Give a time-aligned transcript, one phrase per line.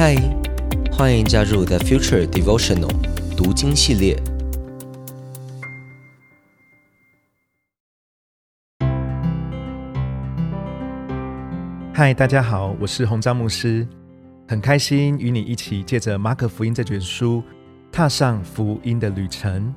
[0.00, 0.14] 嗨，
[0.92, 2.88] 欢迎加入 The Future Devotional
[3.36, 4.16] 读经系列。
[11.92, 13.84] 嗨，大家好，我是洪章牧师，
[14.46, 17.42] 很开心与你一起借着马可福音这卷书，
[17.90, 19.74] 踏上福音的旅程。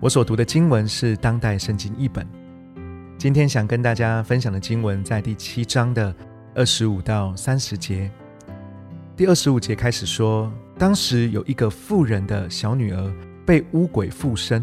[0.00, 2.28] 我所读的经文是当代圣经译本。
[3.16, 6.14] 今天想跟大家分享的经文在第七章的
[6.54, 8.10] 二十五到三十节。
[9.18, 13.12] 第二十五节开始说，当时有一个富人的小女儿
[13.44, 14.62] 被巫鬼附身，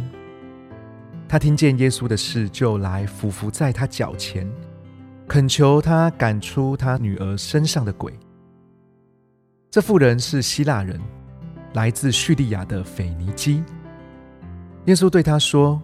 [1.27, 4.49] 她听见耶稣的事，就来伏伏在他脚前，
[5.27, 8.17] 恳求他赶出他女儿身上的鬼。
[9.69, 10.97] 这妇人是希腊人，
[11.73, 13.61] 来自叙利亚的腓尼基。
[14.85, 15.81] 耶稣对他说：“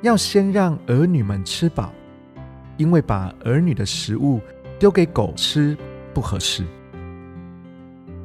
[0.00, 1.92] 要先让儿女们吃饱，
[2.78, 4.40] 因为把儿女的食物
[4.78, 5.76] 丢给狗吃
[6.14, 6.64] 不合适。”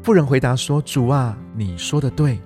[0.07, 2.39] 妇人回答说：“主啊，你说的对，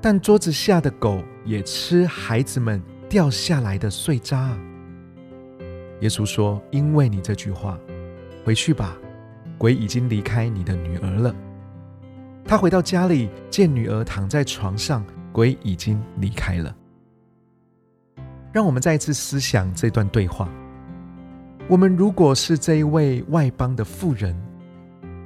[0.00, 4.56] 但桌子下的狗也吃孩子们掉下来的碎渣。”
[5.98, 7.76] 耶稣说：“因为你这句话，
[8.44, 8.96] 回去吧，
[9.58, 11.34] 鬼已经离开你的女儿了。”
[12.46, 16.72] 他回到家里，见女儿躺在床上，鬼已经离开了。
[18.52, 20.48] 让我们再一次思想这段对话：
[21.66, 24.40] 我们如果是这一位外邦的妇人，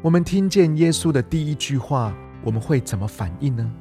[0.05, 3.73] 我们听见耶稣的第一句话，我们会怎么反应呢？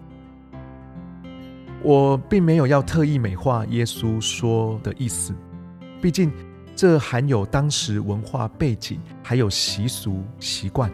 [1.84, 5.36] 我并没有要特意美化耶稣说的意思，
[6.02, 6.32] 毕竟
[6.78, 10.90] 这含有当时文化背景，还有习俗习惯。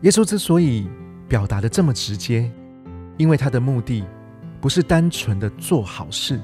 [0.00, 0.90] 耶稣之所以
[1.28, 2.50] 表达的这么直接，
[3.18, 4.04] 因为他的目的
[4.60, 6.40] 不是单纯的做好事，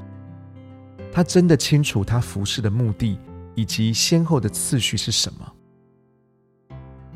[1.10, 3.18] 他真的清楚他服侍的目的
[3.56, 5.52] 以及先后的次序是什么。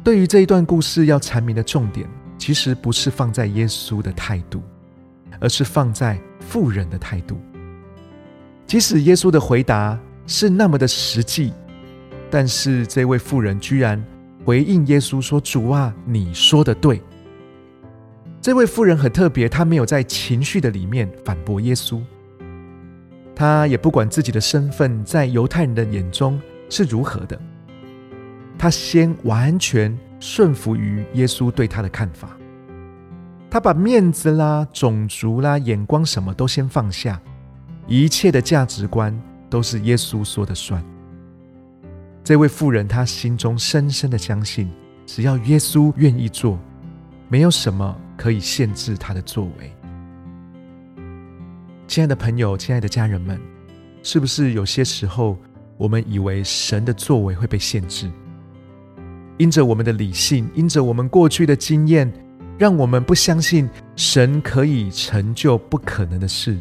[0.02, 4.62] 对于这一段故事要阐明的重点，其实不是放在耶稣的态度，
[5.38, 7.38] 而是放在富人的态度。
[8.66, 11.52] 即使耶稣的回答是那么的实际，
[12.30, 14.02] 但是这位妇人居然
[14.44, 17.02] 回应耶稣说：“主啊，你说的对。”
[18.40, 22.00] 这位妇人很特别，她没有在情绪的里面反驳耶稣，
[23.34, 26.40] 她也不管自己的身份在犹太人的眼中
[26.70, 27.38] 是如何的。
[28.60, 32.36] 他先完全顺服于耶稣对他的看法，
[33.50, 37.18] 他把面子啦、种族啦、眼光什么都先放下，
[37.86, 40.84] 一切的价值观都是耶稣说的算。
[42.22, 44.70] 这位妇人，她心中深深的相信，
[45.06, 46.58] 只要耶稣愿意做，
[47.30, 49.72] 没有什么可以限制他的作为。
[51.88, 53.40] 亲爱的朋友，亲爱的家人们，
[54.02, 55.38] 是不是有些时候
[55.78, 58.10] 我们以为神的作为会被限制？
[59.40, 62.12] 因着我们的理性，因着我们过去的经验，
[62.58, 66.58] 让我们不相信神可以成就不可能的事，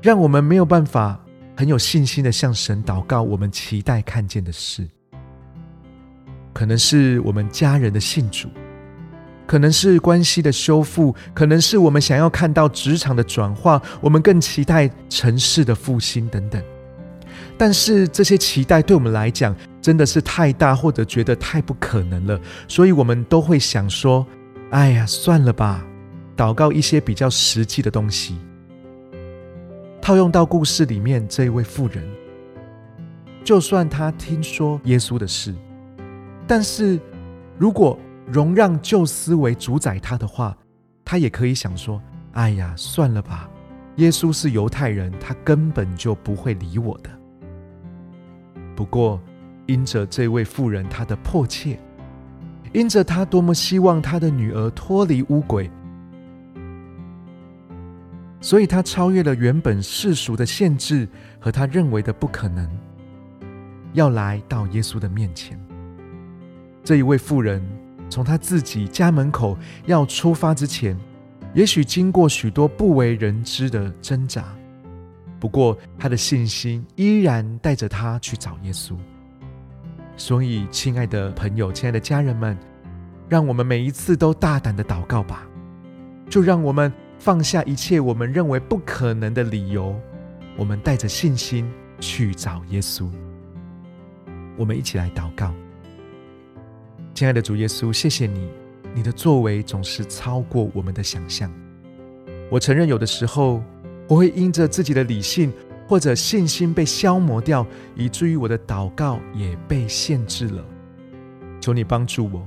[0.00, 1.22] 让我们没有办法
[1.54, 4.88] 很有信心的向神祷告我们期待看见的事。
[6.54, 8.48] 可能是我们家人的信主，
[9.46, 16.62] 可能是关系的修复，可能是我们想要看到职场的转化，我们更期待城市的复兴等等。
[17.56, 24.26] 但是这些期待对我们来讲真的是太大，或者觉得太不可能了，所以我们都会想说
[24.70, 25.84] ：“哎呀，算了吧，
[26.36, 28.36] 祷告一些比较实际的东西。”
[30.02, 32.04] 套用到故事里面这一位妇人，
[33.44, 35.54] 就算他听说耶稣的事，
[36.46, 36.98] 但是
[37.56, 40.56] 如果容让旧思维主宰他的话，
[41.04, 43.48] 他也可以想说：“哎呀，算了吧，
[43.96, 47.08] 耶稣是犹太人，他根本就不会理我的。”
[48.74, 49.20] 不过，
[49.66, 51.78] 因着这位妇人她的迫切，
[52.72, 55.70] 因着她多么希望她的女儿脱离污鬼，
[58.40, 61.08] 所以她超越了原本世俗的限制
[61.38, 62.68] 和她认为的不可能，
[63.92, 65.58] 要来到耶稣的面前。
[66.82, 67.62] 这一位妇人
[68.10, 69.56] 从她自己家门口
[69.86, 70.98] 要出发之前，
[71.54, 74.44] 也许经过许多不为人知的挣扎。
[75.44, 78.96] 不过，他的信心依然带着他去找耶稣。
[80.16, 82.56] 所以，亲爱的朋友，亲爱的家人们，
[83.28, 85.46] 让我们每一次都大胆的祷告吧。
[86.30, 89.94] 就让我们放下一切我们认为不可能的理由，
[90.56, 91.70] 我们带着信心
[92.00, 93.06] 去找耶稣。
[94.56, 95.52] 我们一起来祷告，
[97.12, 98.48] 亲爱的主耶稣，谢谢你，
[98.94, 101.52] 你的作为总是超过我们的想象。
[102.50, 103.62] 我承认，有的时候。
[104.06, 105.52] 我会因着自己的理性
[105.88, 110.64] 或者信心被消磨掉，以至于我的祷告也被限制了。
[111.60, 112.46] 求你帮助我，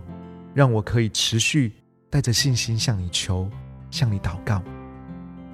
[0.54, 1.74] 让我可以持续
[2.10, 3.50] 带着信心向你求，
[3.90, 4.62] 向你祷告。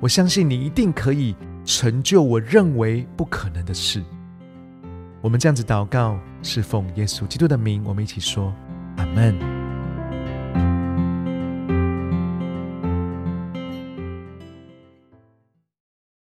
[0.01, 1.33] 我相信你一定可以
[1.63, 4.03] 成就我认为不可能的事。
[5.21, 8.53] 我们这样子祷告，是奉耶稣基督的名，我们一起说：
[8.97, 9.52] 阿门。